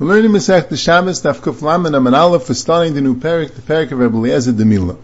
[0.00, 3.52] We're learning Masech the Shabbos, Daf Kuf Lamed Aman Aleph, for starting the new parak,
[3.54, 4.96] the parak of Rebbe Eliezer de Mila.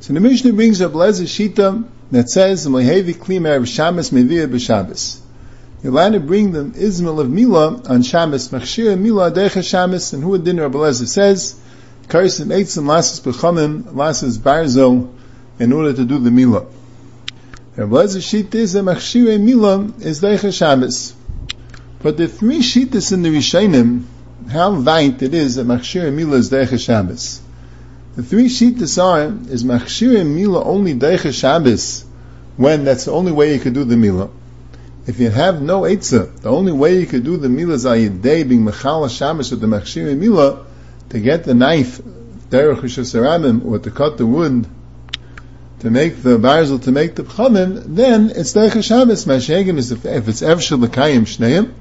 [0.00, 5.20] So the Mishnah brings Rebbe Eliezer Shita that says, Mlehevi Kli Me'er Shabbos Meviyah B'Shabbos.
[5.82, 10.22] You're allowed to bring the Ismail of Mila on Shabbos, Machshir Mila Adecha Shabbos, and
[10.22, 11.58] who would dinner Rebbe says,
[12.08, 15.10] Karsim Eitzim Lasses B'Chamim, Lasses Barzo,
[15.58, 16.66] in order to do the Mila.
[17.74, 21.14] Rebbe Eliezer Shita is that Machshir Mila is Decha Shabbos.
[22.00, 24.04] But the three shittas in the Rishonim,
[24.48, 27.40] how vait it is that Machshir Mila is Deicha Shabbos.
[28.14, 32.04] The three shittas are, is Machshir Mila only Deicha Shabbos,
[32.56, 34.30] when that's the only way you could do the Mila.
[35.08, 38.48] If you have no Eitzah, the only way you could do the Mila is Ayidei,
[38.48, 40.66] being Mechala Shabbos with the Machshir Mila,
[41.10, 42.00] to get the knife,
[42.50, 44.66] Derech or to cut the wood,
[45.80, 49.24] to make the barzel, to make the pchamim, then it's Deicha Shabbos.
[49.24, 51.72] Mashegim is if, if it's Evshel L'kayim Shneim,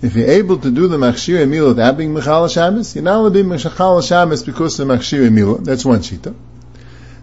[0.00, 3.34] if you're able to do the machshir emila without being mechal Shabbos, you're not allowed
[3.34, 5.64] to be mechal Shabbos because of the machshir emila.
[5.64, 6.34] That's one shita.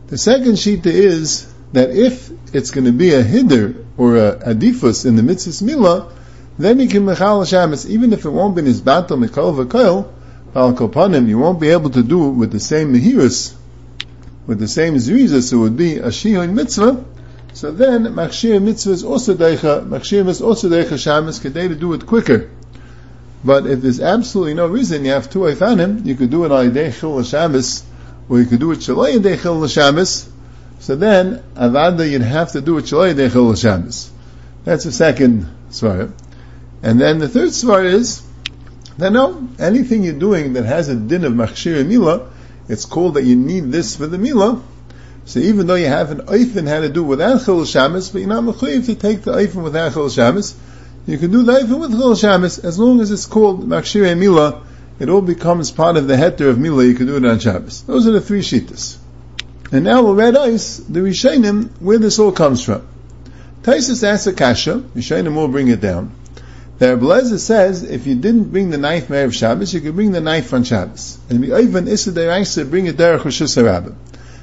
[0.08, 5.06] The second shita is that if it's going to be a hider or a adifus
[5.06, 6.12] in the mitzvah mila,
[6.58, 10.12] then you can mechal Shabbos, even if it won't be in his battle mikol v'koil,
[10.54, 13.56] al kopanim, you won't be able to do it with the same mehirus,
[14.48, 17.06] with the same zrizas, it would be a shihon mitzvah,
[17.54, 21.94] so then, machshir mitzvah is also deicha, machshir is also deicha shabbos, kedei to do
[21.94, 22.50] it quicker.
[23.46, 26.72] But if there's absolutely no reason, you have two Eifanim, you could do it on
[26.72, 27.84] Yidei Chil Shabbos,
[28.28, 30.28] or you could do it Shalai Yidei Chil Shabbos,
[30.80, 34.12] so then, Avada, you'd have to do it Shalai Yidei Chil Shabbos.
[34.64, 36.12] That's the second svara.
[36.82, 38.24] And then the third svara is,
[38.98, 42.32] that no, anything you're doing that has a din of Machshir Mila,
[42.68, 44.60] it's called that you need this for the Mila,
[45.26, 48.30] so even though you have an Eifin had to do without Chil Shabbos, but you're
[48.30, 50.56] not mechuyev to take the Eifin without Chil Shabbos,
[51.06, 54.64] you can do the Eifin with Chil Shabbos, as long as it's called Makshirei Mila,
[55.00, 57.84] it all becomes part of the heter of Mila, you can do it on Shabbos.
[57.84, 58.98] Those are the three Shitas.
[59.72, 62.88] And now we'll read ice, the Rishonim, where this all comes from.
[63.64, 66.12] Taisus asks a kasha, Rishonim will bring it down.
[66.78, 70.22] The Rebbe says, if you didn't bring the knife of Shabbos, you could bring the
[70.22, 71.18] knife on Shabbos.
[71.30, 73.40] And the Oivan Issa bring it Derech Rosh.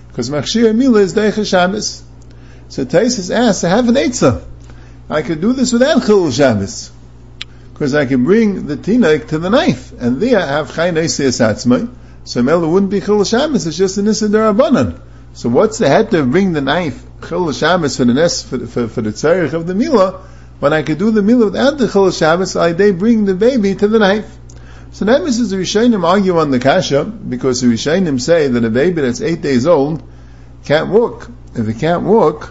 [0.09, 2.03] Because Machshir Mila is Derech Shabbos.
[2.69, 4.45] So Taisus asks, I have an Eitzah.
[5.13, 6.91] I could do this without Chil Shabbos.
[7.75, 11.39] Because I can bring the Tinak to the knife, and there I have Chay Neisias
[11.39, 11.95] Atzmai.
[12.25, 14.99] So Mela wouldn't be Chil Shabbos, it's just an Issa Darabanan.
[15.35, 18.89] So what's the head to bring the knife, Chil Shabbos, for the nest, for, for,
[18.89, 20.13] for the tzarech of the Mila,
[20.61, 23.75] when I could do the Mila without the Chil Shabbos, I they bring the baby
[23.75, 24.35] to the knife.
[24.93, 28.71] So that means the Rishonim argue on the Kasha, because the Rishonim say that a
[28.71, 30.03] baby that's eight days old
[30.65, 31.29] can't walk.
[31.55, 32.51] If it can't walk,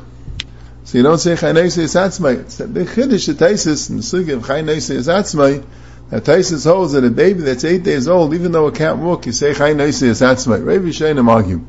[0.91, 2.39] so you don't say Chaynese Yisatzmai.
[2.41, 5.63] It's a big chiddush to Taisis, in the sugi of Chaynese Yisatzmai,
[6.09, 9.25] that Taisis holds that a baby that's eight days old, even though it can't walk,
[9.25, 10.65] you say Chaynese Yisatzmai.
[10.65, 11.65] Rav Yishayim argue.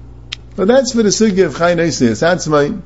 [0.57, 2.83] But that's for the sugi of Chaynese Yisatzmai.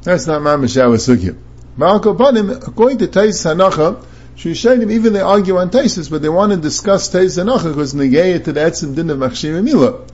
[0.00, 1.38] That's not Mamash our sugi.
[1.76, 4.02] Malko Panim, according to Taisis Hanacha,
[4.36, 8.42] Shishayim, even they argue on Taisis, but they want to discuss Taisis Hanacha because negayah
[8.42, 10.06] to the Etzim Din of Machshir Mila.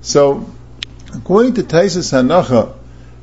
[0.00, 0.50] So,
[1.14, 2.79] according to Taisis Hanacha,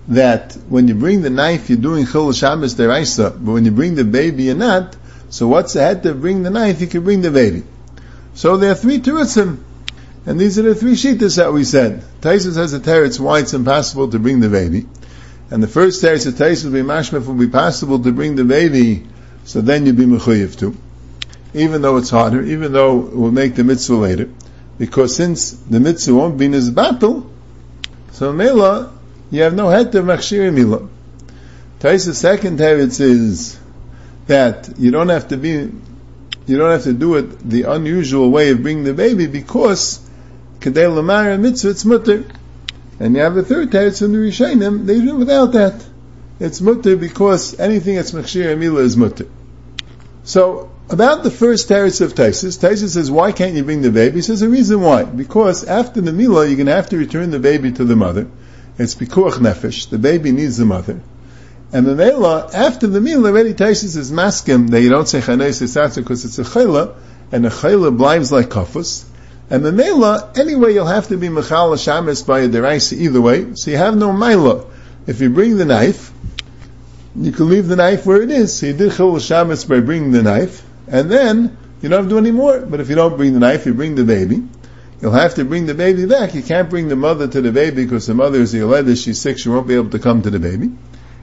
[0.10, 3.96] that when you bring the knife, you're doing chil shabbos deraisa, but when you bring
[3.96, 4.96] the baby, you're not.
[5.30, 6.80] So what's the head to bring the knife?
[6.80, 7.64] You can bring the baby.
[8.34, 9.64] So there are three terutzim,
[10.26, 12.04] and these are the three shittas that we said.
[12.22, 14.86] Taisus has a teretz why it's impossible to bring the baby,
[15.52, 18.46] and the first teretz of Taisus will be mashmef will be possible to bring the
[18.46, 19.06] baby,
[19.44, 20.78] so then you'd be mechuyev too,
[21.54, 24.30] even though it's harder, even though it will make the mitzvah later,
[24.78, 27.30] because since the mitzvah won't be in his battle,
[28.12, 28.97] so Mela
[29.30, 30.88] you have no head to machshir mila.
[31.80, 33.60] Taisa's second teretz is
[34.28, 35.72] that you don't have to be,
[36.48, 40.00] you don't have to do it the unusual way of bringing the baby because
[40.60, 42.26] kadei lamar mitzvah it's mutter.
[43.00, 45.86] And you have a third teretz from the Rishonim, they do without that.
[46.40, 49.28] It's mutter because anything that's machshir mila is mutter.
[50.24, 54.16] So about the first teretz of Taisus, Taisus says, why can't you bring the baby?
[54.16, 55.04] He says a reason why.
[55.04, 58.28] Because after the mila, you're going to have to return the baby to the mother.
[58.78, 59.90] It's pikuach nefesh.
[59.90, 61.00] The baby needs the mother.
[61.74, 65.62] And the Mela, after the meal, already Taisus is maskim that you don't say chanes
[65.62, 66.96] esatzer because it's a chayla,
[67.32, 69.06] and a chayla blinds like kafus.
[69.50, 73.56] And the Mela, anyway, you'll have to be mechal shamis by a deraisa either way,
[73.56, 74.66] so you have no mila.
[75.08, 76.12] If you bring the knife,
[77.16, 78.58] you can leave the knife where it is.
[78.58, 82.10] So you did chil shamis by bringing the knife, and then you don't have to
[82.10, 82.60] do any more.
[82.60, 84.44] But if you don't bring the knife, you bring the baby.
[85.02, 86.34] You'll have to bring the baby back.
[86.34, 89.38] You can't bring the mother to the baby because the mother is the she's sick,
[89.38, 90.72] she won't be able to come to the baby.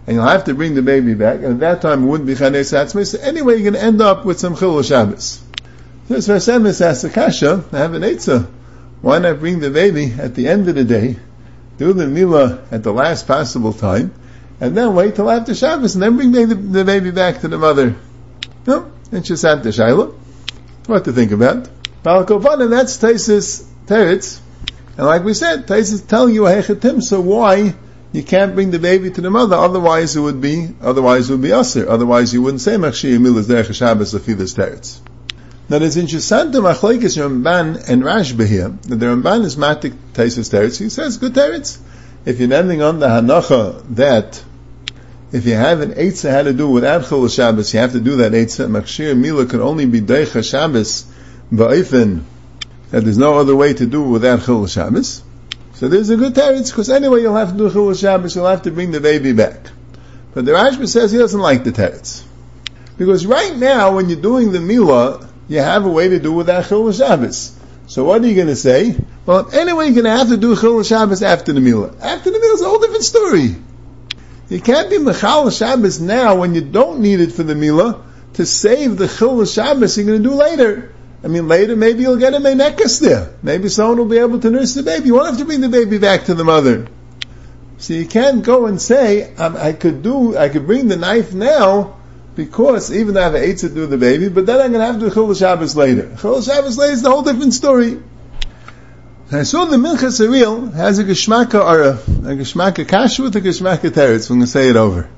[0.06, 2.36] And you'll have to bring the baby back, and at that time it wouldn't be
[2.36, 5.42] Chanes Atzmai, so anyway you're going to end up with some Chil Shabbos.
[6.08, 8.46] So Sfas Emes asks Akasha, I have an Eitzah.
[9.00, 11.16] Why not bring the baby at the end of the day,
[11.78, 14.12] do the Mila at the last possible time,
[14.60, 17.58] and then wait till after Shabbos, and then bring the, the baby back to the
[17.58, 17.96] mother?
[18.66, 20.14] No, it's just after Shiloh.
[20.86, 21.68] What to think about.
[22.04, 24.38] Balakovanim, that's Taisis Teretz.
[24.98, 27.74] And like we said, Taisis tell you Hechetim, so why
[28.12, 31.42] you can't bring the baby to the mother, otherwise it would be, otherwise it would
[31.42, 31.88] be Aser.
[31.88, 35.00] Otherwise you wouldn't say Machshir Mil is Derech Shabbos Afidas Teretz.
[35.70, 40.52] Now there's interesting to Machlekes Ramban and Rashba here, that the Ramban is Matik Taisus
[40.52, 40.78] Teretz.
[40.78, 41.78] He says, good Teretz.
[42.26, 44.44] If you're ending on the Hanacha that
[45.32, 48.16] if you have an Eitzah had to do without Chol Shabbos, you have to do
[48.16, 48.68] that Eitzah.
[48.68, 51.06] Machshir Mila could only be Deicha Shabbos
[51.52, 52.22] Ba'ifin,
[52.90, 55.22] that there's no other way to do without Chol Shabbos.
[55.74, 58.62] So there's a good teretz, because anyway you'll have to do Chil Shabbos, you'll have
[58.62, 59.70] to bring the baby back.
[60.32, 62.22] But the Rashba says he doesn't like the teretz.
[62.96, 66.68] Because right now, when you're doing the Milah, you have a way to do without
[66.68, 67.58] Chil Shabbos.
[67.88, 68.96] So what are you going to say?
[69.26, 72.00] Well, anyway, you're going to have to do Chil Shabbos after the Milah.
[72.00, 73.56] After the Milah is a whole different story.
[74.48, 78.00] You can't be Mechal Shabbos now when you don't need it for the Milah
[78.34, 80.93] to save the Chil Shabbos you're going to do later.
[81.24, 83.34] I mean, later maybe you'll get a menekas there.
[83.42, 85.06] Maybe someone will be able to nurse the baby.
[85.06, 86.86] You won't have to bring the baby back to the mother.
[87.78, 91.32] So you can't go and say, um, I could do, I could bring the knife
[91.32, 91.96] now,
[92.36, 94.86] because even though I have an to do the baby, but then I'm going to
[94.86, 96.08] have to do Chol Shabbos later.
[96.08, 98.02] Chol Shabbos later is a whole different story.
[99.32, 103.40] I saw the Minchas Ariel has a Geshmaka or a, a Geshmaka Kasha with a
[103.40, 104.28] Geshmaka Teretz.
[104.28, 105.08] I'm going to say it over.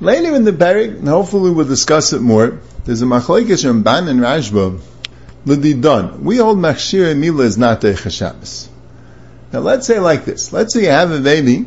[0.00, 4.20] Later in the Barak, and hopefully we'll discuss it more, there's a Machlekes Ramban and
[4.20, 4.80] Rashba
[5.46, 6.24] L'didon.
[6.24, 8.68] We hold machshir mila is not a Shabbos.
[9.52, 10.52] Now let's say like this.
[10.52, 11.66] Let's say you have a baby,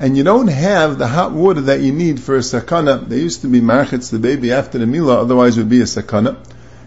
[0.00, 3.06] and you don't have the hot water that you need for a sakana.
[3.06, 5.84] There used to be marchets the baby after the mila, otherwise it would be a
[5.84, 6.38] sakana.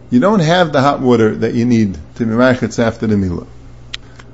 [0.10, 3.46] You don't have the hot water that you need to be marchets after the mila.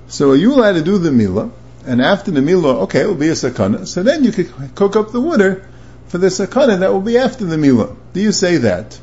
[0.08, 1.52] So you allowed to do the mila?
[1.86, 3.86] And after the mila, okay, it will be a sakana.
[3.86, 5.68] So then you could cook up the water
[6.08, 7.96] for the sakana that will be after the mila.
[8.14, 8.98] Do you say that?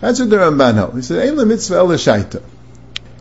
[0.00, 0.96] That's what the Ramban held.
[0.96, 2.42] He said, Ein mitzvah.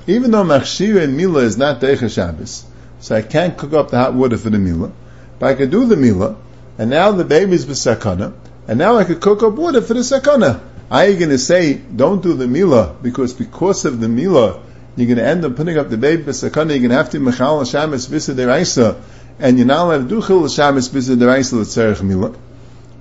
[0.07, 2.65] Even though machshir and mila is not deicha Shabbos,
[2.99, 4.91] so I can't cook up the hot water for the mila,
[5.37, 6.35] but I could do the mila,
[6.77, 8.33] and now the baby's sakana,
[8.67, 10.61] and now I could cook up water for the sakana.
[10.89, 14.63] Are you going to say, don't do the mila, because because of the mila,
[14.95, 17.19] you're going to end up putting up the baby sakana, you're going to have to
[17.19, 18.99] mechal Shabbos visa deraisa,
[19.37, 22.33] and you're not allowed to do chil Shabbos visa deraisa l'tzerech mila.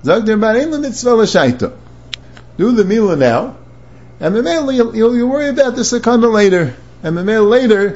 [0.04, 1.72] Zog der bar ein mitzvah.
[2.56, 3.56] Do the mila now,
[4.20, 6.74] and Mamela, you'll, you'll, worry about the sakana later.
[7.02, 7.94] And Mamela later,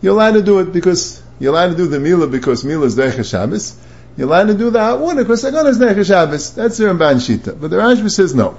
[0.00, 2.96] you're allowed to do it because, you're allowed to do the Mila because Mila is
[2.96, 3.78] Derech Shabbos.
[4.16, 6.54] You're allowed to do the hot because sakana is Derech Shabbos.
[6.54, 7.60] That's the Ramban Shita.
[7.60, 8.58] But the Rashba says no.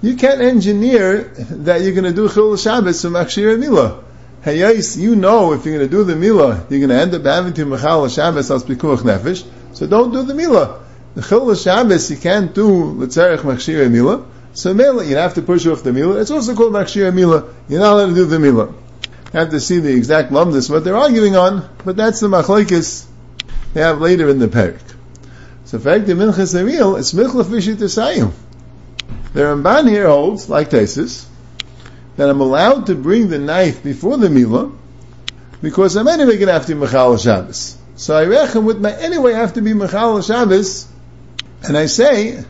[0.00, 4.02] You can't engineer that you're going to do Chil Shabbos from Akshir Mila.
[4.42, 7.14] Hey, yes, you know if you're going to do the Mila, you're going to end
[7.14, 9.46] up having to Mechal Shabbos as Pikuach Nefesh.
[9.74, 10.82] So don't do the Mila.
[11.14, 14.24] The Chil Shabbos you can't do L'tzerech Machshir Mila.
[14.54, 16.20] So Mila, you have to push off the Mila.
[16.20, 17.52] It's also called Makshir Mila.
[17.68, 18.66] You're not allowed to do the Mila.
[18.66, 23.06] You have to see the exact lumdus, what they're arguing on, but that's the machlekes
[23.72, 24.82] they have later in the parak.
[25.64, 28.32] So in fact, the Minchas Ariel, it's Michla Fishit Tesayim.
[29.32, 31.26] The Ramban here holds, like Tesis,
[32.16, 34.70] that I'm allowed to bring the knife before the Mila,
[35.62, 37.78] because I'm anyway going to have to be Mechal Shabbos.
[37.96, 40.86] So I reckon with my anyway I have to be Mechal Shabbos,
[41.62, 42.44] and I say,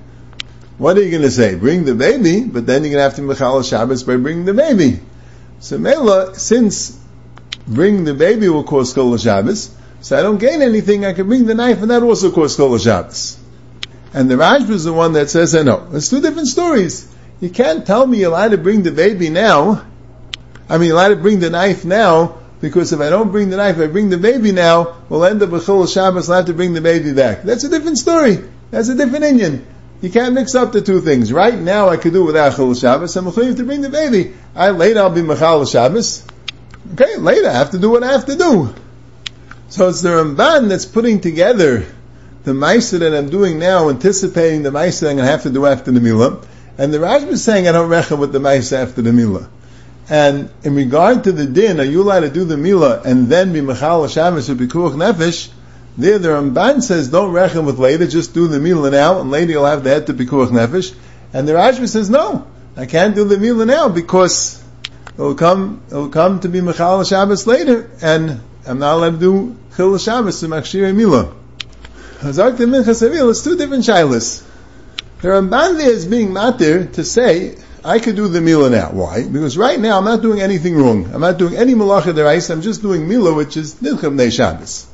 [0.82, 1.54] what are you going to say?
[1.54, 4.52] Bring the baby, but then you're going to have to Mechal Shabbos by bringing the
[4.52, 4.98] baby.
[5.60, 6.98] So Mela, since
[7.68, 11.46] bring the baby will cause Kol Shabbos, so I don't gain anything, I can bring
[11.46, 13.38] the knife and that also cause Kol Shabbos.
[14.12, 15.86] And the Rashba is the one that says, I know.
[15.92, 17.06] It's two different stories.
[17.40, 19.86] You can't tell me you're allowed to bring the baby now.
[20.68, 23.56] I mean, you're allowed to bring the knife now, because if I don't bring the
[23.56, 26.54] knife, I bring the baby now, we'll end up with Chol Shabbos, I'll have to
[26.54, 27.42] bring the baby back.
[27.42, 28.38] That's a different story.
[28.72, 29.64] That's a different Indian.
[30.02, 31.32] You can't mix up the two things.
[31.32, 33.16] Right now, I could do without Chol Shabbos.
[33.16, 34.34] I'm going to bring the baby.
[34.54, 36.24] I later I'll be Mechal Shabbos.
[36.94, 38.74] Okay, later I have to do what I have to do.
[39.68, 41.86] So it's the Ramban that's putting together
[42.42, 45.50] the Maisa that I'm doing now, anticipating the Maisa that I'm going to have to
[45.50, 46.44] do after the Milah.
[46.76, 49.48] And the Rashba is saying I don't reckon with the Maisa after the Milah.
[50.10, 53.52] And in regard to the din, are you allowed to do the Milah and then
[53.52, 55.48] be Mechal Shabbos or Bikuach Nefesh?
[55.96, 59.52] There, the Ramban says, don't reckon with later, just do the Mila now, and later
[59.52, 60.94] you'll have the head to Pikuach Nefesh.
[61.34, 62.46] And the Rashba says, no,
[62.76, 64.62] I can't do the Mila now because
[65.14, 69.56] it'll come, it'll come to be Mechal Shabbos later, and I'm not allowed to do
[69.76, 71.34] Chil Shabbos to Machshir Mila.
[72.20, 74.44] Hazak the Minchas it's two different shilas.
[75.20, 78.92] The Ramban there is being matir to say, I could do the Mila now.
[78.92, 79.26] Why?
[79.26, 81.12] Because right now I'm not doing anything wrong.
[81.12, 84.86] I'm not doing any Malacha Derais, I'm just doing Mila, which is Nilcham Nei Shabbos.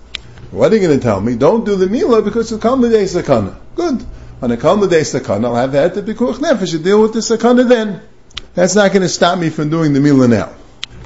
[0.51, 1.37] What are you going to tell me?
[1.37, 3.55] Don't do the Mila because come the day Sakana.
[3.75, 4.05] Good.
[4.41, 7.13] It comes the day Sakana, I'll have that to be Kuch Nefesh to deal with
[7.13, 8.01] the Sakana then.
[8.55, 10.53] That's not going to stop me from doing the Mila now.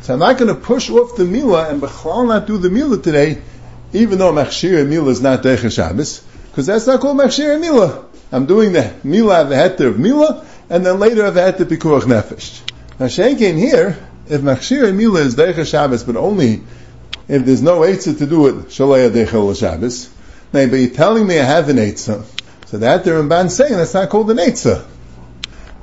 [0.02, 3.00] So I'm not going to push off the Mila and Bechlal not do the Mila
[3.00, 3.42] today,
[3.92, 6.20] even though Machshir Mila is not Deicha Shabbos,
[6.50, 8.04] because that's not called Machshir Mila.
[8.30, 12.02] I'm doing the Mila, of the heter of Mila, and then later I've had Pikuach
[12.02, 12.60] Nefesh.
[13.00, 16.62] Now Shenkin here, if Machshir Mila is Deicha Shabbos, but only
[17.28, 20.10] if there's no Eitzah to do it, Shalaya Deicha Shabbos,
[20.52, 22.24] now, but you're telling me I have an Eitzah,
[22.66, 24.84] so that the Ramban saying that's not called an Eitzah.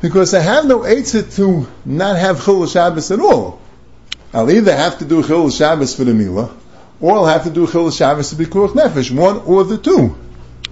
[0.02, 3.60] Because I have no Eitzah to not have Chil Shabbos at all.
[4.32, 6.56] I'll either have to do Chil Shabbos for the Mila,
[7.02, 10.16] or I'll have to do Chil Shabbos to be Kuach Nefesh, one or the two.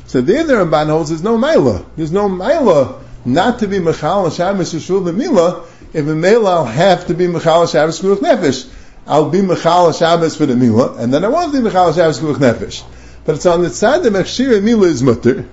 [0.06, 1.84] So there the Ramban holds there's no Mila.
[1.96, 6.66] There's no Mila not to be Mechal Shabbos Yishul the Mila, if a Mela I'll
[6.66, 8.70] have to be Mechal Shabbos Kuach Nefesh.
[9.08, 12.36] I'll be Mechal Shabbos for the Mila, and then I won't be Mechal Shabbos Kuach
[12.36, 12.84] Nefesh.
[13.24, 15.48] But it's on the side that Mechshir Mila is mutter.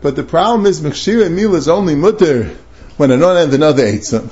[0.00, 2.44] But the problem is Mechshir Mila is only mutter
[2.96, 4.28] when I don't have another Eitzah.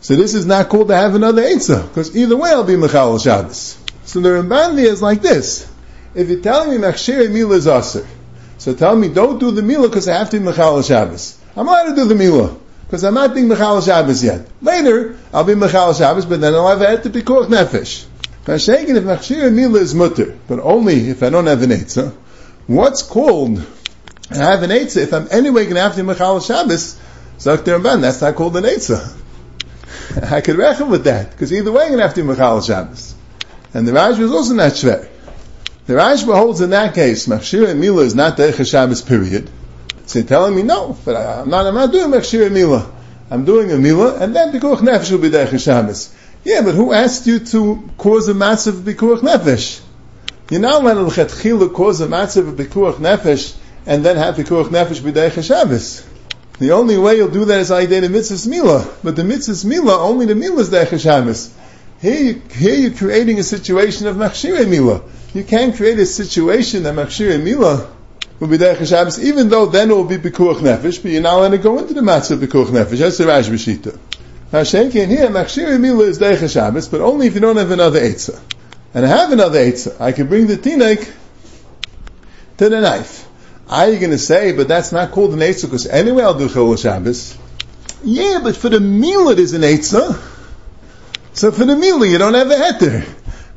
[0.00, 3.22] So this is not cool to have another Eitzah, because either way I'll be Mechal
[3.22, 3.78] Shabbos.
[4.04, 5.70] So the Ramban is like this.
[6.14, 8.06] If you're telling me Mechshir Mila is Aser,
[8.56, 11.38] so tell me don't do the Mila because I have to be Mechal Shabbos.
[11.56, 14.48] I'm allowed to do the Mila because I'm not being Mechal Shabbos yet.
[14.62, 18.06] Later, I'll be Mechal Shabbos, but then I'll have to be Koch Nefesh.
[18.44, 22.12] Mashakin, if Machshir Mila is mutter, but only if I don't have an Eitzah,
[22.66, 23.64] what's called
[24.30, 26.98] I have an Eitzah, if I'm anyway going to have to Mechal Shabbos,
[27.38, 29.20] Zakter Ban, that's not called an Eitzah.
[30.30, 33.14] I could reckon with that, because either way I'm going to have to Mechal Shabbos.
[33.74, 35.08] And the Rashba is also not shver.
[35.86, 39.50] The Rashba holds in that case, Machshir Mila is not Deicha Shabbos, period.
[40.06, 42.90] So you're telling me no, but I, am not, I'm not doing Machshir Mila.
[43.30, 46.14] I'm doing a Mila, and then Pikuach Nefesh will be Deicha Shabbos.
[46.44, 49.80] Yeah, but who asked you to cause a massive Pikuach Nefesh?
[50.50, 55.42] You're not allowed to cause a massive Pikuach Nefesh and then have Pikuach Nefesh B'Deicha
[55.42, 56.06] Shabbos.
[56.58, 59.66] The only way you'll do that is I did a mitzvah mila, but the mitzvah
[59.66, 61.52] mila only the mila is deicha Shabbos.
[62.00, 65.02] Here, you, here you're creating a situation of machshire mila.
[65.32, 67.90] You can't create a situation that machshire mila
[68.38, 71.38] will be deicha Shabbos, even though then it will be pikuach nefesh, but you're not
[71.38, 72.98] allowed to go into the matzah pikuach nefesh.
[72.98, 73.98] That's the Rashi.
[74.54, 77.98] Now Shenkin here, machshire mila is deicha Shabbos, but only if you don't have another
[77.98, 78.40] eitzah.
[78.94, 80.00] And I have another eitzah.
[80.00, 81.12] I can bring the tinek
[82.58, 83.26] to the knife.
[83.68, 86.46] Are you going to say, but that's not called an Eitzah because anyway I'll do
[86.46, 87.36] Chol Shabbos?
[88.04, 90.22] Yeah, but for the meal it is an Eitzah.
[91.32, 93.08] So for the meal you don't have a heter.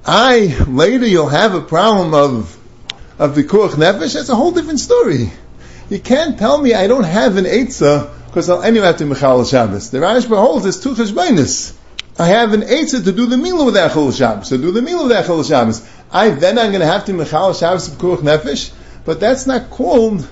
[0.03, 2.57] I, later you'll have a problem of,
[3.19, 5.31] of the Kuach Nefesh, that's a whole different story.
[5.91, 9.45] You can't tell me I don't have an Eitzah because I'll anyway have to Michal
[9.45, 9.89] Shabbos.
[9.89, 11.75] The Rashba holds it's two cheshbainis.
[12.19, 15.07] I have an Eitzah to do the meal with Echel Shabbos, so do the meal
[15.07, 15.83] with Echel Shabbos.
[16.11, 18.71] I then I'm going to have to Michal Shabbos of Kuach Nefesh
[19.05, 20.29] but that's not called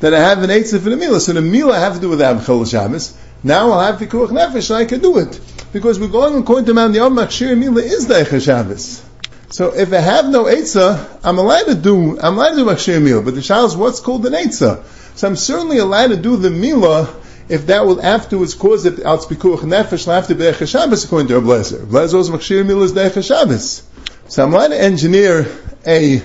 [0.00, 1.18] that I have an Eitzah for the Mila.
[1.18, 3.16] So the Mila I have to do with Abchel Shabbos.
[3.42, 5.40] Now I'll have the Kuach Nefesh and I can do it.
[5.72, 9.02] Because we're going according to Mount Yom Machshir Mila is Deicha Shabbos.
[9.48, 13.00] So if I have no Eitzah, I'm allowed to do, I'm allowed to do Machshir
[13.00, 13.22] Mila.
[13.22, 14.84] But the is what's called an Eitzah.
[15.16, 17.16] So I'm certainly allowed to do the Mila
[17.50, 21.04] if that will afterwards cause it out Pikuach Nefesh will have to be Deicha Shabbos
[21.04, 21.84] according to Ablezer.
[21.84, 23.82] Ablezer's Machshir Mila is Deicha Shabbos.
[24.28, 25.46] So I'm allowed to engineer
[25.84, 26.22] a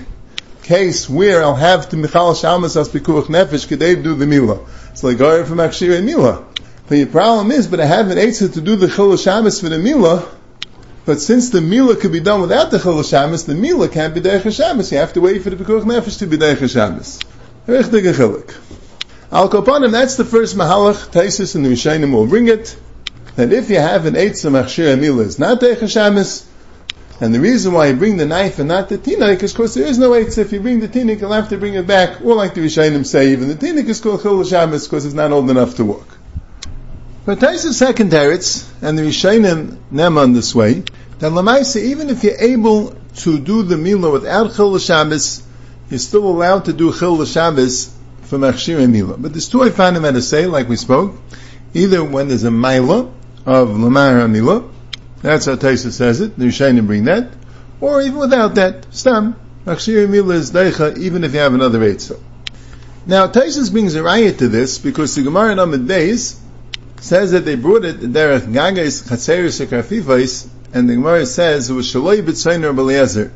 [0.62, 4.64] case where I'll have to Michal Shamas as Pikuach Nefesh Kedei do the Mila.
[4.92, 6.46] It's like going from machshir and Mila.
[6.88, 9.78] The problem is, but I have an Eitzah to do the Chil Shamas for the
[9.80, 10.28] Mila,
[11.04, 14.20] but since the Mila could be done without the Chil Shamas, the Mila can't be
[14.20, 14.92] Deich Shamas.
[14.92, 17.20] You have to wait for the Pikuach Nefesh to be Deich Shamas.
[17.66, 18.75] Richtig Chilik.
[19.32, 22.76] Al Kopanim, that's the first Mahalach, Taisis and the Rishayim will bring it,
[23.34, 26.46] that if you have an Eitzah Machshir Mila is not Deich Shamas,
[27.20, 29.86] and the reason why you bring the knife and not the tinik is because there
[29.86, 30.38] is no eitzah.
[30.38, 32.20] If you bring the tinik, you'll have to bring it back.
[32.20, 35.32] Or like the Rishayim say, even the tinik is called chil Shabbos because it's not
[35.32, 36.06] old enough to walk.
[37.24, 40.84] But Taisa second teretz, and the Rishayim nem on this way,
[41.20, 45.42] that Lamaisa, even if you're able to do the Mila without chil Shabbos,
[45.88, 47.95] you're still allowed to do chil Shabbos
[48.26, 49.16] for Machshir and Mila.
[49.16, 51.14] But there's two I found him at a say, like we spoke,
[51.74, 53.12] either when there's a Mila
[53.44, 54.68] of Lamar Mila,
[55.22, 56.38] that's how Taisa says it.
[56.38, 57.32] The Rishayim bring that.
[57.80, 59.36] Or even without that, Stam.
[59.64, 62.20] Machshir Mila is Deicha, even if you have another Eitzah.
[63.06, 66.38] Now, Taisa brings a riot to this, because the Gemara in Amid Beis
[67.00, 71.92] says that they brought it, Derech Gagais Chatzeris Sekrafifais, and the Gemara says it was
[71.92, 73.32] Shaloi B'tzayin Rabbi Eliezer.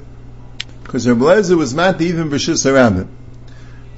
[0.82, 3.16] Because Rabbi Eliezer was not even B'shus around him.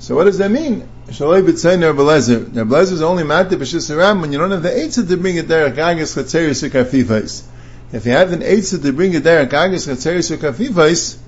[0.03, 0.89] So what does that mean?
[1.11, 2.47] Shaloi b'tzayin Nerbelezer.
[2.47, 5.47] Nerbelezer is only matter b'shis haram when you don't have the eitzah to bring it
[5.47, 7.45] there, gagas chatzeris ukafifais.
[7.93, 11.19] If you have an eitzah to bring it there, gagas chatzeris ukafifais,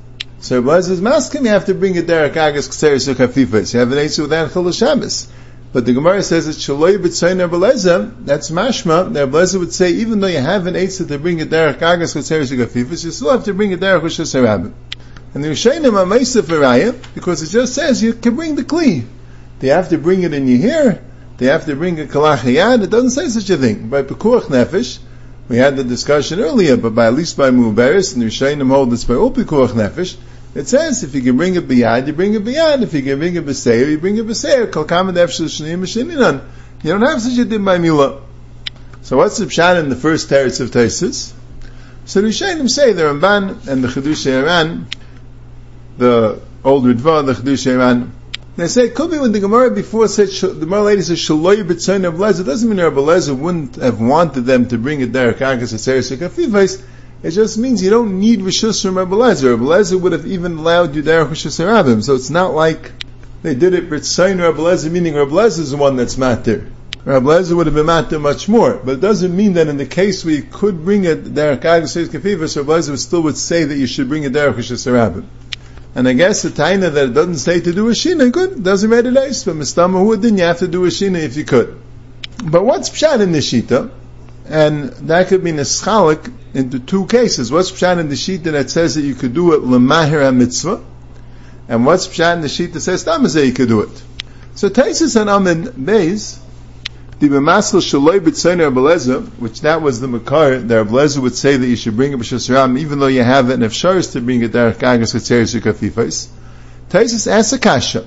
[0.40, 3.72] so Nerbelezer is masking, you have to bring it there, gagas chatzeris ukafifais.
[3.74, 5.28] You have an eitzah without chol Shabbos.
[5.72, 10.26] But the Gemara says it's shaloi b'tzayin Nerbelezer, that's mashma, Nerbelezer would say, even though
[10.26, 13.54] you have an eitzah to bring it there, gagas chatzeris ukafifais, you still have to
[13.54, 14.74] bring it there, b'shis haram.
[15.34, 19.04] And the Rishayim are Meisa Faraya, because it just says you can bring the Kli.
[19.58, 21.02] They have to bring it in your hair,
[21.38, 23.88] they have to bring a Kalachayad, it doesn't say such a thing.
[23.88, 24.98] By Pekuach Nefesh,
[25.48, 28.90] we had the discussion earlier, but by at least by Mubaris, and the Rishayim hold
[28.90, 30.16] this by Upikuach Nefesh,
[30.54, 32.82] it says if you can bring it biyad, you bring it biyad.
[32.82, 34.70] If you can bring it b'seir, you bring it b'seir.
[34.70, 36.44] Kol kamad m'shininan.
[36.84, 38.22] You don't have such a din by mila.
[39.02, 41.32] So what's the pshat in the first teretz of Taisis?
[42.04, 44.86] So the Rishayim say the Ramban and the Chedush Aran
[45.98, 48.12] the old Ritva, the Chedush Iran.
[48.56, 51.64] They say it could be when the Gemara before said the Gemara lady says Shaloy
[51.64, 55.30] b'tzayin of It doesn't mean Rabbi Lezer wouldn't have wanted them to bring it there.
[55.30, 55.38] It
[57.30, 59.50] just means you don't need rishus from Rabbi Lezer.
[59.50, 62.04] Rabbi Lezer would have even allowed you there rishus harabim.
[62.04, 62.92] So it's not like
[63.42, 66.70] they did it b'tzayin Rabbi Lezer, meaning Rabbi Lezer is the one that's matter.
[67.04, 68.74] Rabbi Lezer would have been matter much more.
[68.74, 72.98] But it doesn't mean that in the case we could bring it there, Rabbi Lezer
[72.98, 75.24] still would say that you should bring it there rishus harabim.
[75.94, 78.90] And I guess the taina that it doesn't say to do a shina, good, doesn't
[78.90, 81.80] matter nice, but mistama who didn't you have to do a shina if you could.
[82.44, 83.92] But what's pshat in the shita?
[84.46, 87.52] And that could be neschalik into two cases.
[87.52, 90.84] What's pshat in the shita that says that you could do it lemahir mitzvah?
[91.68, 94.02] And what's pshat in the shita that says tamazeh you could do it?
[94.56, 96.38] So Taisus and Amin Beis
[97.28, 101.66] the B'masel Shaloi B'tzayin Rebelezer, which that was the Makar, that Rebelezer would say that
[101.66, 104.42] you should bring a B'shas Ram, even though you have it, and if to bring
[104.42, 106.28] it there, Kagas Ketzeres Yukafifais.
[106.88, 108.06] Taisus asks a kasha.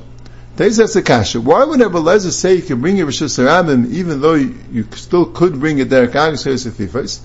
[0.56, 1.42] Taisus asks a kasha.
[1.42, 5.60] Why would Rebelezer say you can bring a B'shas Ram, even though you, still could
[5.60, 7.20] bring it there, Kagas Ketzeres Yukafifais?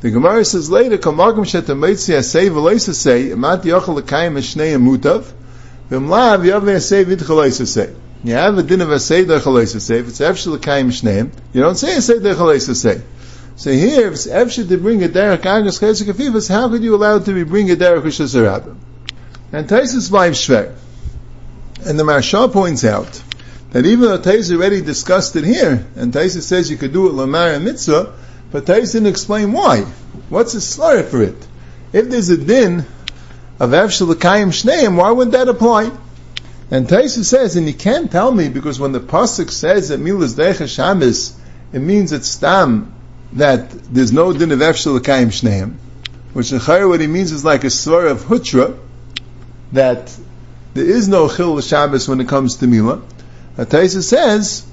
[0.00, 5.24] The Gemara says later, Kamagam Shetamitzi Asay V'leisa say, Amat Yochel L'kayim Eshnei Amutav,
[5.90, 7.92] V'mlav Yavne Asay V'dchalaisa say.
[8.24, 9.36] You have a din of a seder.
[9.36, 9.48] If it's
[10.20, 13.00] efshel kaim shneim, you don't say a seder chaleisa say.
[13.54, 17.16] So here, if it's efshel to bring a derech chayes kafivas, how could you allow
[17.16, 18.76] it to be bring a derech rishas
[19.52, 20.74] And Taisus Vayv Shver.
[21.86, 23.22] And the Maharsha points out
[23.70, 27.12] that even though Taisus already discussed it here, and Taisus says you could do it
[27.12, 28.14] lamar and mitzvah,
[28.50, 29.82] but Taisus didn't explain why.
[30.28, 31.46] What's the story for it?
[31.92, 32.84] If there's a din
[33.60, 35.92] of efshel kaim shneim, why wouldn't that apply?
[36.70, 40.34] And Taisa says, and you can't tell me because when the pasuk says that milas
[40.34, 41.34] decha shamis,
[41.72, 42.94] it means it's stam
[43.32, 45.76] that there's no din of efshel l'kayim shneim,
[46.34, 48.78] which in Chayr what he means is like a svar of hutra
[49.72, 50.14] that
[50.74, 53.02] there is no chil Shabbos when it comes to mila.
[53.56, 54.66] Taisa says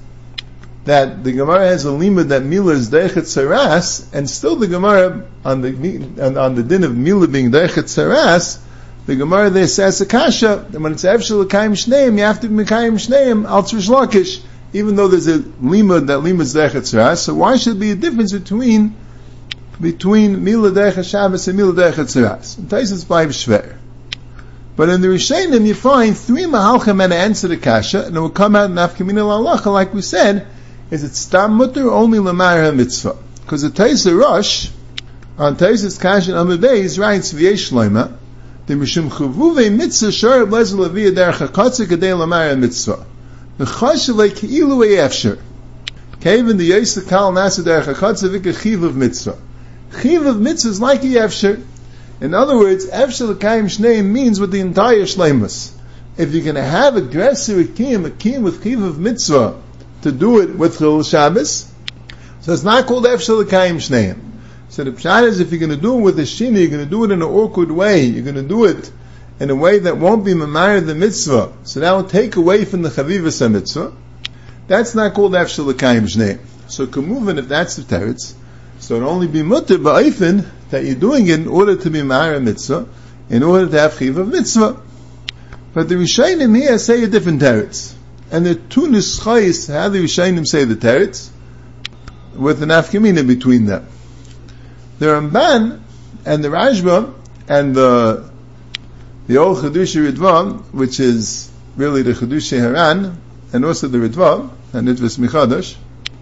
[0.84, 5.26] that the Gemara has a limit that mila is deichet saras, and still the Gemara
[5.44, 8.60] on the on the din of mila being deichet saras
[9.06, 12.48] the Gemara there says a kasha that when it's Evshel L'Kaim Shneim, you have to
[12.48, 14.42] be Mekayim Shneim, Al Lakish,
[14.72, 18.32] even though there's a limud that limud Zechet So why should there be a difference
[18.32, 18.96] between
[19.80, 22.58] between Mila Dechet Shabbos and Mila Tzeras?
[22.58, 23.76] And Taisus by Shver.
[24.74, 28.30] But in the Rishonim you find three Mahalchim and answer the kasha, and it will
[28.30, 30.48] come out in Afkamina Lalacha, like we said,
[30.90, 33.16] is it Stam Mutter only Lamar Mitzvah?
[33.42, 34.70] Because the Taisa Rosh,
[35.38, 38.16] on Taisus Kasha and Amabez writes V'yesh Shloima,
[38.66, 41.86] the mishum chuvuve mitzvah shor blezel levi derech chashle
[44.28, 45.38] keilu efsher.
[46.20, 49.38] Kevin the yesa kal nasa derech hakatze vika chiv of mitzvah.
[50.00, 51.62] Chiv of mitzvah is like a efsher.
[52.20, 55.72] In other words, efsher l'kayim shneim means with the entire shleimus.
[56.16, 59.62] If you're going to have a dresser, a kiyim, a kiyim with chiv of mitzvah,
[60.02, 61.70] to do it with chil Shabbos,
[62.40, 64.18] so it's not called efsher l'kayim shneim.
[64.68, 66.84] So the pshat is if you're going to do it with a shini, you're going
[66.84, 68.04] to do it in an awkward way.
[68.04, 68.90] You're going to do it
[69.38, 71.52] in a way that won't be mamar the mitzvah.
[71.62, 73.92] So that will take away from the chavivas mitzvah.
[74.66, 76.40] That's not called afshel l'kayim shnei.
[76.68, 78.34] So kumuvin, if that's the teretz,
[78.80, 82.42] so it'll only be mutter ba'ifin that you're doing it in order to be mamar
[82.42, 82.88] mitzvah,
[83.30, 84.80] in order to have chiv of mitzvah.
[85.74, 87.94] But the Rishayim here say a different teretz.
[88.30, 91.30] And the two nischayis, how the Rishayim say the teretz,
[92.34, 93.86] with an afkamina between them
[94.98, 95.80] the Ramban
[96.24, 97.12] and the Rashba
[97.48, 98.30] and the
[99.26, 103.20] the old Chedushi Ritva, which is really the Chedushi Haran,
[103.52, 105.76] and also the Ritva, and it was Michadash,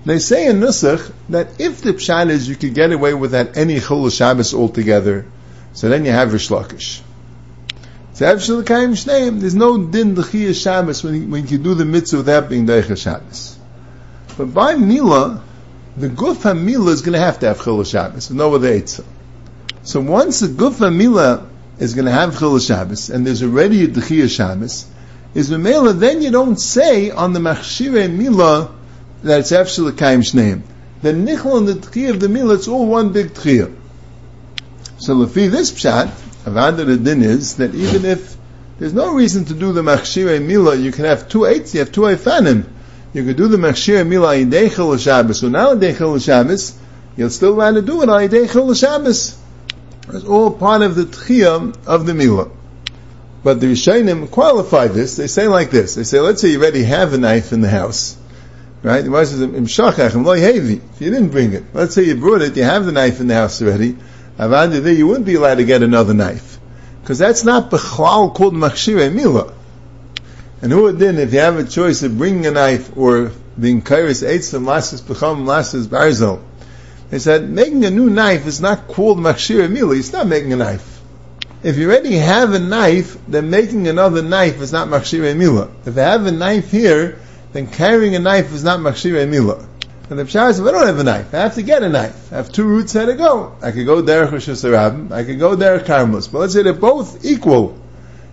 [0.04, 3.76] they say in Nusach that if the Pshat is you could get away without any
[3.76, 5.26] Chol Shabbos altogether,
[5.72, 7.00] so then you have Rish Lakish.
[8.12, 12.18] So L'Kayim Shneim, there's no din D'chiyah Shabbos when you, when you do the mitzvah
[12.18, 13.58] without being Deicha Shabbos.
[14.36, 15.42] But by Mila,
[15.96, 19.04] the Guf HaMila is going to have to have Chil Shabbos, no other Eitzah.
[19.82, 23.86] So once the Guf HaMila is going to have Chil Shabbos, and there's already a
[23.86, 24.86] D'chiyah Shabbos,
[25.34, 28.74] is the Mela, then you don't say on the Machshire Mila
[29.22, 30.62] that it's Efshel L'Kayim Shneim.
[31.02, 33.74] The Nichel and the D'chiyah of the Mila, it's all one big D'chiyah.
[34.98, 36.08] So Lefi this Pshat,
[36.44, 38.36] Avada the din is that even if
[38.78, 41.92] there's no reason to do the Machshire Mila, you can have two eights, you have
[41.92, 42.64] two Eifanim.
[43.14, 46.76] You could do the Machshire Mila Yidei Shabbos, so now Yidei Shabbos,
[47.16, 49.38] you'll still want to do it on Yidei Shabbos.
[50.08, 52.50] It's all part of the Tchiyah of the Mila.
[53.44, 56.82] But the Rishonim qualify this, they say like this, they say, let's say you already
[56.82, 58.16] have a knife in the house.
[58.82, 59.04] Right?
[59.06, 63.28] If you didn't bring it, let's say you brought it, you have the knife in
[63.28, 63.96] the house already,
[64.38, 66.58] Avada there, you wouldn't be allowed to get another knife.
[67.00, 69.54] Because that's not Bechlal called Machshire Mila.
[70.64, 73.82] And who would then, if you have a choice of bringing a knife or being
[73.82, 76.42] Kairis Eitzim Lasses Becham Lasses Barzel,
[77.10, 80.56] they said, making a new knife is not called Machshire Mila, it's not making a
[80.56, 81.02] knife.
[81.62, 85.68] If you already have a knife, then making another knife is not Machshire Mila.
[85.84, 87.18] If I have a knife here,
[87.52, 89.68] then carrying a knife is not Machshire Mila.
[90.08, 92.32] And the Pshah is, I don't have a knife, I have to get a knife.
[92.32, 93.54] I have two routes how to go.
[93.60, 94.48] I could go Derech Rosh
[95.12, 96.32] I could go Derech Karmos.
[96.32, 97.78] But let's say they're both equal.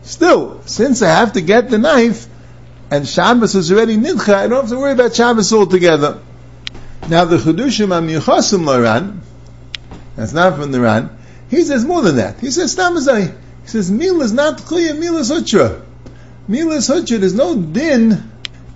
[0.04, 2.28] Still, since I have to get the knife,
[2.90, 6.20] and Shabbos is already Nidcha, I don't have to worry about Shabbos altogether.
[7.08, 9.20] Now the Chedushim Am Yuchasim Loran,
[10.16, 11.10] that's not from the Ran,
[11.50, 12.40] he says more than that.
[12.40, 15.84] He says, Stamazai, he says, Mil is not clear, Mil is Hutra.
[16.48, 18.32] Mil is Hutra, there's no din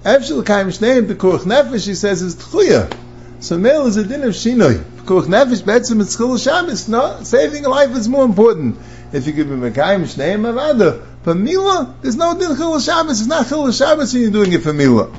[0.05, 2.95] Efshel kaim shneim b'kuach nefesh, he says, is tchuya.
[3.39, 4.77] So male is a din of shinoi.
[4.77, 6.87] B'kuach nefesh, betzim it's Shabbos.
[6.87, 8.77] No, saving a life is more important.
[9.11, 11.03] If you give him a kaim shneim avada.
[11.25, 13.19] But mila, there's no din chil Shabbos.
[13.19, 15.11] It's not chil Shabbos when you're doing it for mila.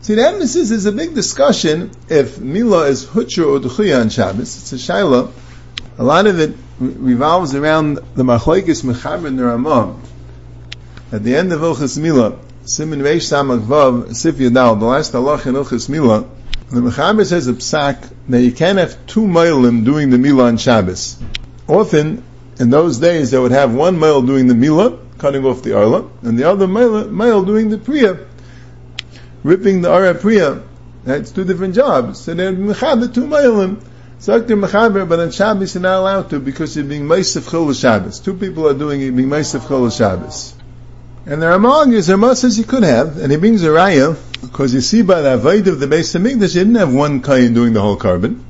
[0.00, 4.56] See, the emphasis is a big discussion if mila is hutra or tchuya on Shabbos.
[4.56, 5.30] It's a shaila.
[5.98, 10.00] A lot of it revolves around the machlekes mechaber and the Ramah.
[11.12, 15.46] At the end of Ilchas Mila, Simin Reish Samach Vav, Sif Yadal, the last halach
[15.46, 16.24] in Ilchis Mila,
[16.70, 20.56] the Mechaber says a psak that you can't have two mailim doing the Mila on
[20.56, 21.16] Shabbos.
[21.68, 22.24] Often,
[22.58, 26.08] in those days, they would have one mail doing the Mila, cutting off the Arla,
[26.22, 28.18] and the other mail doing the Priya,
[29.42, 30.62] ripping the Ara Priya.
[31.04, 32.20] That's two different jobs.
[32.20, 33.80] So they're Mechaber, two mailim.
[34.18, 38.18] Zaktir Mechaber, but on Shabbos you're not allowed to because you're being Meisef Chol Shabbos.
[38.18, 40.54] Two people are doing it, being Meisef Chol Shabbos.
[41.26, 44.72] And the Ramah argues, Ramah says he could have, and he brings a raya, because
[44.72, 47.72] you see by the Avoid of the Beis Hamikdash, they didn't have one Kayan doing
[47.74, 48.44] the whole carbon.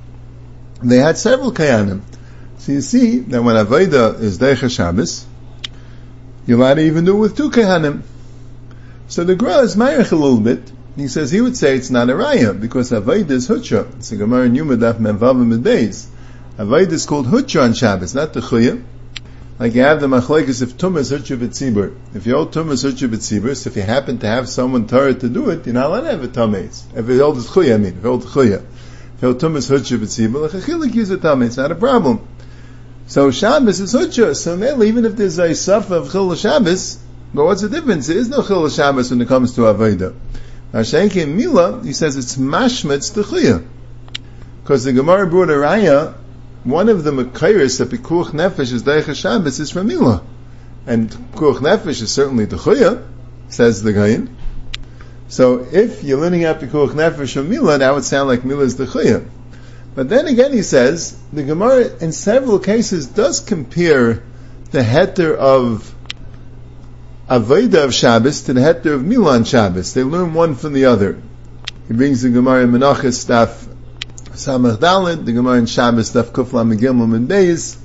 [0.82, 2.02] They had several Kayanim.
[2.58, 5.26] So you see that when Avoida is Deicha Shabbos,
[6.46, 8.02] you're even do it with two Kayanim.
[9.08, 10.72] So the Gra is Mayach a little bit.
[10.96, 13.94] He says he would say it's not a raya, because Avoida is Hutra.
[13.96, 16.06] It's a Gemara Yuma Daf Menvav Medeis.
[16.56, 18.82] Avoida is called Hutra on Shabbos, not the Chuyah.
[19.58, 21.96] Like you have the machlekes if tumas hurtju b'tzibur.
[22.14, 25.28] If you hold tumas hurtju b'tzibur, so if you happen to have someone Torah to
[25.30, 26.84] do it, you're not allowed to have a tumas.
[26.94, 28.62] If you hold chuya, I mean, if you hold chuya.
[28.62, 31.74] If you hold tumas hurtju b'tzibur, like a chilik use a tumas, it's not a
[31.74, 32.28] problem.
[33.06, 36.98] So Shabbos is hurtju, so even if there's a suffer of chil Shabbos,
[37.32, 38.08] but what's the difference?
[38.08, 40.14] There is no chil Shabbos when it comes to Avodah.
[40.72, 43.66] Now Shenki Mila, he says it's mashmitz the chuya.
[44.62, 46.14] Because the Gemara brought a raya
[46.66, 50.20] one of the Makairis that Pikuach Nefesh is Deich Shabbos is from Mila.
[50.84, 53.06] And Pikuach Nefesh is certainly the Chuya,
[53.48, 54.28] says the Gayin.
[55.28, 58.74] So if you're learning out Pikuach Nefesh from Mila, that would sound like Mila is
[58.74, 59.24] the Chuya.
[59.96, 64.22] But then again he says, the Gemara in several cases does compare
[64.70, 65.94] the heter of
[67.30, 69.94] Aveda of Shabbos to the heter of Milan Shabbos.
[69.94, 71.20] They learn one from the other.
[71.88, 73.66] He brings the Gemara in Menachas staff
[74.32, 77.78] Samach Dalit, the Gemara in Shabbos, Daf Kufla Megilmum and Beis.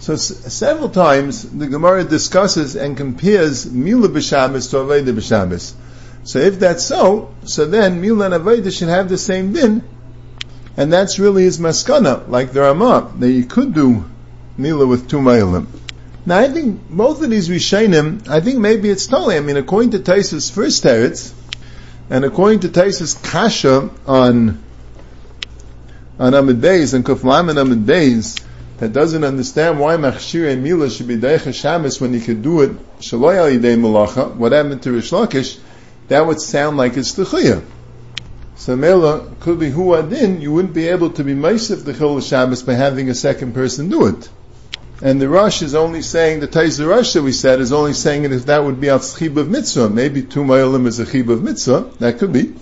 [0.00, 5.74] So s- several times the Gemara discusses and compares Mila b'Shabbos to Aveda b'Shabbos.
[6.24, 9.82] So if that's so, so then Mila and Aveda should have the same din,
[10.78, 14.04] and that's really his maskana, like the Ramah, that you could do
[14.56, 15.66] Mila with two Mailim.
[16.24, 19.90] Now I think both of these Rishainim, I think maybe it's totally, I mean according
[19.90, 21.34] to Taisus first teretz,
[22.08, 24.62] and according to Taisus Kasha on
[26.16, 28.40] on Amid Beis and Kuflam and Amid Beis
[28.78, 32.60] that doesn't understand why Machshir and Mila should be Deicha Shabbos when he could do
[32.60, 35.58] it Shaloi Yidei Malacha, what happened to Rish Lakish,
[36.06, 37.64] that would sound like it's Techiyah.
[38.58, 42.64] So Mela could be Huadin, you wouldn't be able to be Meisif the Chol Shabbos
[42.64, 44.28] by having a second person do it.
[45.00, 48.24] And the Rush is only saying, the Taiz Rush that we said is only saying
[48.24, 49.88] it if that would be al chib of mitzvah.
[49.88, 51.88] Maybe two ma'ilim is a chib of mitzvah.
[52.00, 52.52] That could be.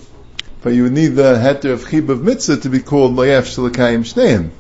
[0.61, 4.00] But you would need the heter of chib of mitzvah to be called layaf shalakayim
[4.00, 4.50] shneim.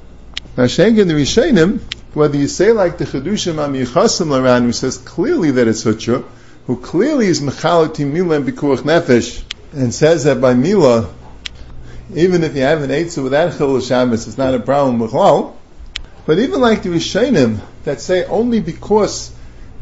[0.56, 1.80] Now, Shengen the Rishonim,
[2.14, 6.24] whether you say like the Chedushim Am Yichasim Laran, who says clearly that it's Hutra,
[6.66, 9.44] who clearly is Mechalati Mila and Nefesh,
[9.74, 11.12] and says that by Mila,
[12.14, 15.56] even if you have an Eitzah without Chil Shabbos, it's not a problem with all.
[16.24, 19.32] But even like the Rishonim, that say only because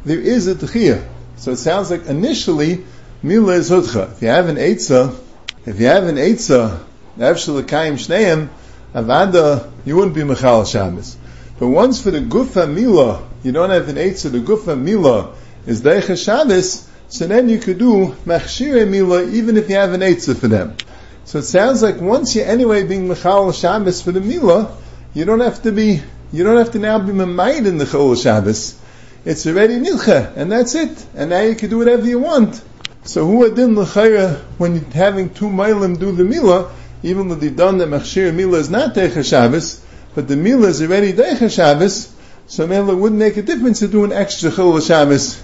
[0.04, 1.06] there is a Tchiyah.
[1.36, 2.84] So it sounds like initially,
[3.22, 4.12] Mila is Hutcha.
[4.12, 5.18] If you have an Eitzah,
[5.66, 6.82] if you have an Eitzah,
[7.18, 8.48] Evshalakayim Shneim,
[8.94, 11.16] Avada, you wouldn't be Mechal Shabbos.
[11.58, 15.34] But once for the Gufa Mila, you don't have an Eitzah, the Gufa Mila
[15.66, 20.00] is Deicha Shabbos, so then you could do Machshire Mila even if you have an
[20.00, 20.76] Eitzah for them.
[21.24, 24.76] So it sounds like once you're anyway being Mechal Shabbos for the Mila,
[25.14, 28.20] you don't have to be, you don't have to now be Mamayid in the Chol
[28.20, 28.78] Shabbos.
[29.24, 31.04] It's already Nilcha, and that's it.
[31.14, 32.62] And now you can do whatever you want.
[33.04, 36.70] So who adin l'chayra when you're having two mailim do the Mila,
[37.02, 39.84] even though they've done that Machshir Mila is not Teicha Shabbos,
[40.14, 42.14] but the Mila is already Teicha Shabbos,
[42.46, 45.42] so Mila wouldn't make a difference to do an extra Chil Shabbos.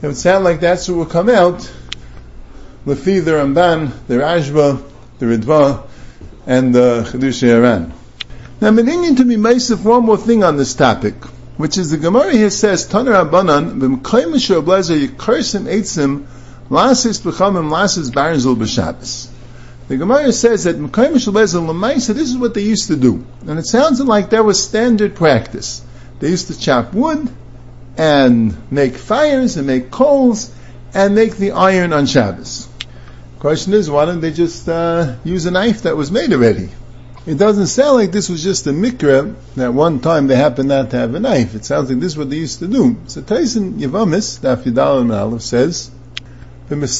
[0.00, 1.58] It would sound like that's what will come out,
[2.86, 4.82] Lefi the Ramban, the Rashba,
[5.18, 5.86] the Ritva,
[6.46, 7.92] and the Chedush Iran.
[8.60, 11.14] Now, I'm to be Maisif one more thing on this topic,
[11.56, 16.26] which is the Gemara here says, Taner Abanan, B'mkayim Shur Blazer Yikarsim Eitzim,
[16.68, 19.28] Lasis B'chamim Lasis Barzil B'Shabbos.
[19.88, 23.24] The Gemara says that this is what they used to do.
[23.46, 25.82] And it sounds like that was standard practice.
[26.20, 27.30] They used to chop wood
[27.96, 30.52] and make fires and make coals
[30.92, 32.67] and make the iron on Shabbos.
[33.40, 36.70] Question is, why don't they just uh, use a knife that was made already?
[37.24, 40.90] It doesn't sound like this was just a mikra that one time they happened not
[40.90, 41.54] to have a knife.
[41.54, 42.96] It sounds like this is what they used to do.
[43.06, 45.90] So Tyson Yavamis, Daf Yidal and says,
[46.68, 46.94] they used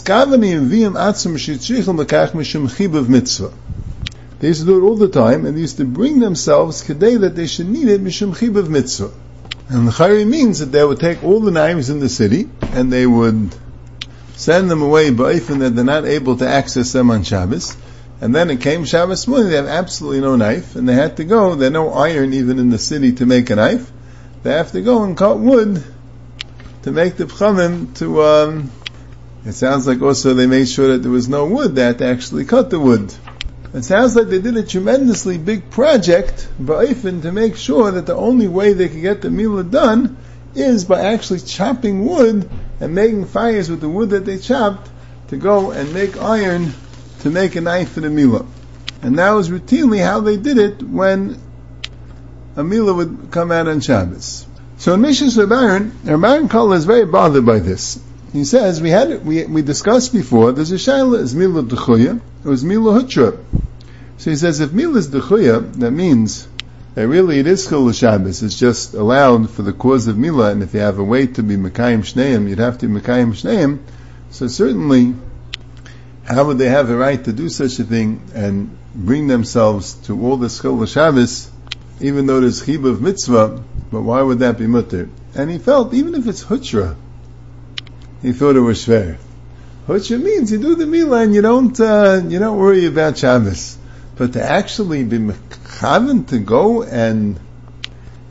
[4.61, 7.46] to do it all the time, and they used to bring themselves today that they
[7.46, 9.11] should need it mishum chibav mitzvah.
[9.68, 12.90] And the chari means that they would take all the knives in the city, and
[12.92, 13.55] they would
[14.38, 17.77] send them away ba'ifin that they're not able to access them on Shabbos.
[18.20, 21.24] And then it came Shabbos morning, they have absolutely no knife, and they had to
[21.24, 23.90] go, there's no iron even in the city to make a knife.
[24.44, 25.83] They have to go and cut wood
[26.83, 28.70] to make the pchamim to, um,
[29.44, 31.74] it sounds like also they made sure that there was no wood.
[31.74, 33.12] They had to actually cut the wood.
[33.74, 38.14] It sounds like they did a tremendously big project, Ba'ifin, to make sure that the
[38.14, 40.16] only way they could get the Mila done
[40.55, 42.48] is by actually chopping wood
[42.80, 44.90] and making fires with the wood that they chopped
[45.28, 46.72] to go and make iron
[47.20, 48.46] to make a knife for the Mila.
[49.02, 51.40] And that was routinely how they did it when
[52.56, 54.46] a Mila would come out on Shabbos.
[54.78, 58.00] So in Mishnah Rabbaran, Rabbaran Kala is very bothered by this.
[58.32, 60.52] He says we had we we discussed before.
[60.52, 62.20] There's a shaila is mila dechuya.
[62.44, 63.42] It was mila hutra.
[64.18, 66.46] So he says if mila is dechuya, that means
[67.02, 68.42] really it is chil Shabbos.
[68.42, 71.42] It's just allowed for the cause of mila, and if you have a way to
[71.42, 73.80] be mekayim shneim, you'd have to be mekayim shneim.
[74.30, 75.14] So certainly,
[76.24, 80.20] how would they have a right to do such a thing and bring themselves to
[80.20, 81.50] all the chil Shabbos,
[82.00, 83.62] even though there's chib of mitzvah?
[83.90, 85.08] But why would that be mutter?
[85.34, 86.96] And he felt even if it's hutra
[88.22, 89.18] he thought it was fair.
[89.87, 93.78] Which means you do the Mila and you don't, uh, you don't worry about Shabbos.
[94.16, 95.18] But to actually be
[95.78, 97.38] mechaven to go and,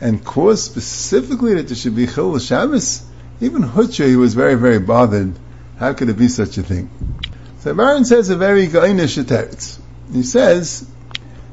[0.02, 3.04] and cause specifically that there should be Chil Shabbos,
[3.40, 5.38] even Hutcha, he was very, very bothered.
[5.78, 6.90] How could it be such a thing?
[7.60, 9.80] So Baron says a very gainish teretz.
[10.12, 10.88] He says,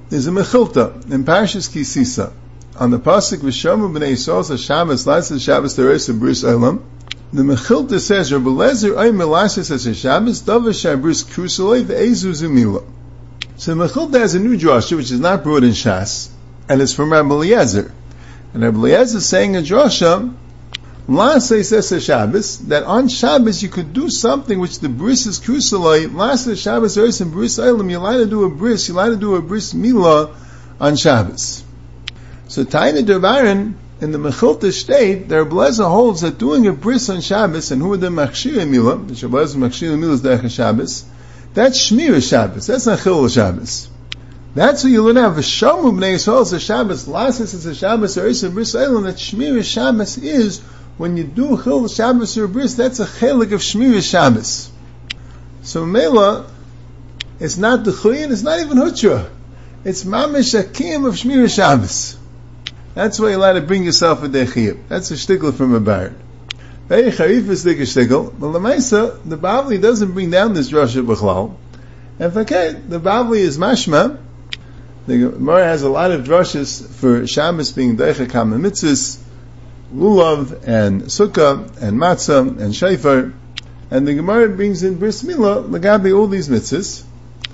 [0.09, 2.33] there's a mechilta in Parashas Kisisa
[2.77, 6.83] on the pasuk v'shomu b'nei Yisrael Shabbos last Shabbos rest of Bris Olam.
[7.33, 12.85] The Mechilta says, Rabbi Lezer as a Shabbos, Dava Shabbos Krusaloi Ve'ezu Zumila.
[13.57, 16.29] So the Mechilta has a new drasha, which is not brought in Shas,
[16.69, 17.93] and it's from Rabbi Eliezer.
[18.53, 20.35] And Rabbi Eliezer is saying a drasha,
[21.07, 26.13] Last says Shabbos, that on Shabbos you could do something which the bris is crucially,
[26.13, 29.17] last Shabbos earth and bris Eilim, you're allowed to do a bris, you're allowed to
[29.17, 30.35] do a bris Mila
[30.81, 31.63] on Shabbos.
[32.49, 37.21] So Taina Devarin, in the Mechilta state, the Rebbe holds that doing a bris on
[37.21, 41.05] Shabbos, and who are the Machshir Mila, the Shabbos Machshir Mila is Derech Shabbos,
[41.55, 43.89] that's Shmir Shabbos, that's not Chil Shabbos.
[44.55, 45.37] That's what you learn out.
[45.37, 49.17] V'shamu b'nei Yisrael is a Shabbos, Lasis is a Shabbos, or Isa Bris Eilim, that
[49.17, 50.61] Shmir Shabbos is,
[50.99, 54.71] when you do Chil Shabbos or Bris, that's a chelik of Shmir Shabbos.
[55.63, 56.51] So Mela,
[57.41, 59.31] it's not the Chuyin, it's not even Hutra.
[59.85, 62.17] It's Mamish Akim of Shmir Shabbos.
[62.95, 64.89] That's why you're allowed to bring yourself a dechiyah.
[64.89, 66.17] That's a shtickle from a baron.
[66.87, 71.57] Very charif is the shtickle, but Lamaisa, the Bavli doesn't bring down this Rosh B'chlal.
[72.19, 74.19] And okay, the Bavli is mashma.
[75.07, 79.19] The Gemara has a lot of drushes for Shabbos being Deicha Kama Mitzvahs,
[79.95, 83.33] Lulav, and Sukkah, and Matzah, and Shofar.
[83.91, 87.03] And the Gemara brings in Bris Milah, Lagabi, all these mitzvahs.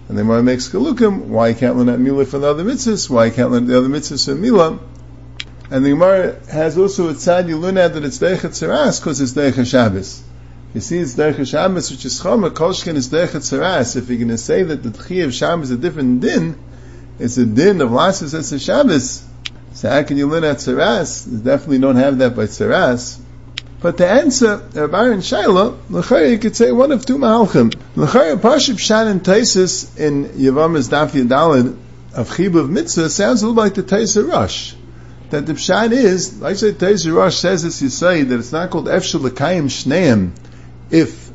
[0.08, 3.30] And the Gemara makes Kalukim, why can't learn that Milah for the other mitzvahs, why
[3.30, 4.80] can't learn the other mitzvahs for Milah.
[5.72, 9.20] And the Gemara has also a tzad you learn out that it's Deichet Saras because
[9.20, 10.20] it's Deichet Shabbos.
[10.74, 13.96] You see, it's Deichet Shabbos, which is Choma, Kolshkin is Deichet Saras.
[13.96, 16.58] If you're going to say that the Tchi of Shabbos is a different din,
[17.20, 19.24] it's a din of Lassus as a Shabbos.
[19.74, 21.30] So how can you learn out Saras?
[21.30, 23.20] You definitely don't have that by Saras.
[23.80, 27.72] But to answer Baron Shaila, L'chayr you could say one of two Mahalchim.
[27.94, 31.78] L'chayr Pashib Shan and Taisis in Yavama's Daf Yadalid
[32.12, 34.74] of Chib of Mitzvah sounds a little like the Taisa Rush
[35.30, 38.52] that the pshat is, like I said, Teizer Rosh says this, you say that it's
[38.52, 40.32] not called Efshel L'kayim Shneim,
[40.90, 41.30] if,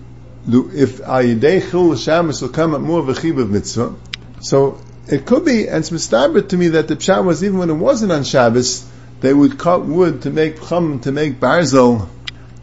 [0.48, 3.96] if Ayidei Chil Shabbos will come at more of a chib mitzvah.
[4.42, 7.70] So, it could be, and it's mistaber to me that the pshat was even when
[7.70, 8.86] it wasn't on Shabbos,
[9.22, 12.10] they would cut wood to make chum, to make barzel,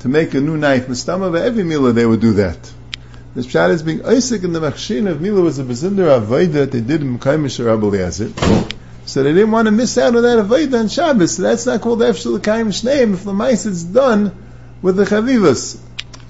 [0.01, 0.87] to make a new knife.
[0.87, 2.59] Mistama every milah they would do that.
[3.35, 6.73] This pshat is being Isaac in the machshin of milah was a bezinder avodah that
[6.73, 8.72] they did in Eliezer.
[9.05, 11.37] So they didn't want to miss out on that Avodah on Shabbos.
[11.37, 14.33] So that's not called Efshel Kaim Shneim if the mice is done
[14.81, 15.79] with the Chavivas.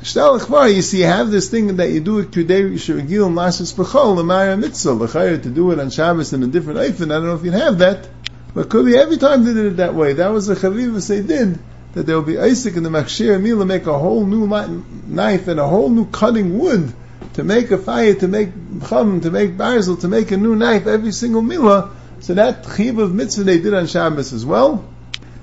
[0.03, 3.37] Shtel Achvar, you see, you have this thing that you do it Kudei Shirgil and
[3.37, 7.05] Lashis the Mara Mitzvah, the L'chayr, to do it on Shabbos in a different Eifin.
[7.05, 8.09] I don't know if you'd have that.
[8.55, 10.15] But could be every time they did it that way.
[10.15, 11.59] That was the Chavivas they did.
[11.93, 15.61] That there will be Isaac and the Machshir Mila make a whole new knife and
[15.61, 16.93] a whole new cutting wood
[17.35, 18.51] to make a fire, to make
[18.89, 21.91] chum, to make barzel, to make a new knife every single milah
[22.23, 24.85] so that chiv of mitzvah they did on Shabbos as well.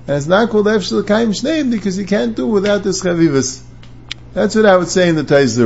[0.08, 3.62] And it's not called Efshel Kaim Shneim because you can't do without this chavivas.
[4.34, 5.60] That's what I would say in the Taiz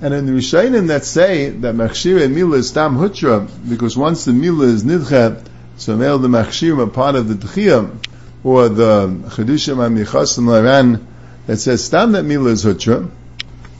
[0.00, 4.24] And in the Rishayim that say that Machshir and Mila is Tam Hutra, because once
[4.24, 5.46] the Mila is Nidcha,
[5.76, 8.06] so male the Machshir are part of the Tchiyah,
[8.42, 11.06] or the Chedushim HaMichas and Laran
[11.46, 13.10] that says Tam that Mila is Hutra,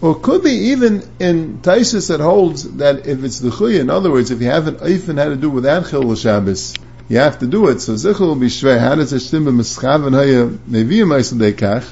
[0.05, 4.11] or could be even in Taisus that holds that if it's the Chuy, in other
[4.11, 6.75] words, if you haven't even had to do without Chil Shabbos,
[7.09, 7.81] you have to do it.
[7.81, 8.79] So Zichel will be shvei.
[8.79, 11.91] How does stim b'mischav and haya neviyim eisel dekach?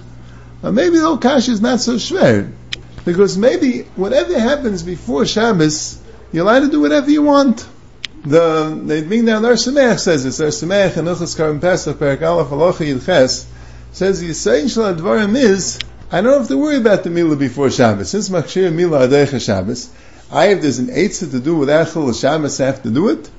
[0.74, 2.52] Maybe the kash is not so shver.
[3.06, 5.98] Because maybe whatever happens before Shabbos,
[6.32, 7.66] you're allowed to do whatever you want.
[8.26, 10.38] The, they bring down Sameach says this.
[10.38, 13.46] Sameach and Ilchas Karim Pesach, Perak Aleph, Alocha Yidches,
[13.92, 15.78] says Yisayin Shal Advarim is,
[16.14, 18.10] I don't have to worry about the Mila before Shabbos.
[18.10, 19.88] Since Machshir Mila Adeicha Shabbos,
[20.30, 23.30] I have there's an Eitzah to do with Achel Shabbos, I have to do it.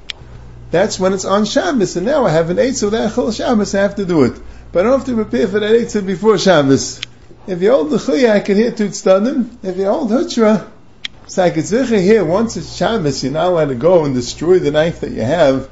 [0.71, 3.81] That's when it's on Shabbos, and now I have an Eitzah with Achel Shabbos, I
[3.83, 4.41] have to do it.
[4.71, 6.99] But I don't have to prepare for that Eitzah before Shabbos.
[7.45, 9.63] If you hold the Chuya, I can hear Tutstadim.
[9.63, 10.67] If you hold Hutra,
[11.37, 15.01] like it's here, once it's Shabbos, you're not allowed to go and destroy the knife
[15.01, 15.69] that you have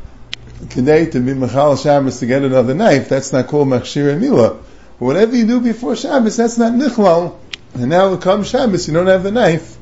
[0.70, 3.10] today to be Machal Shabbos to get another knife.
[3.10, 4.60] That's not called Machshir Mila.
[5.02, 7.36] But whatever you do before Shabbos, that's not Nichlal.
[7.74, 9.76] And now it comes Shabbos, you don't have the knife.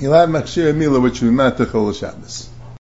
[0.00, 2.48] You'll have Machshir Mila, which will be Matachol Shabbos.